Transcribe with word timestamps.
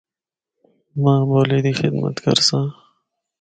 ماں 1.01 1.21
بولی 1.29 1.59
دی 1.65 1.71
خدمت 1.79 2.15
کرساں۔ 2.23 2.65